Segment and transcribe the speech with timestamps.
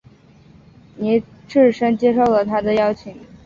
[0.97, 3.15] 倪柝声接受了他的邀请。